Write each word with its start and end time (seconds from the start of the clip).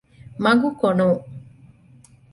މަގުކޮނުން 0.43 1.13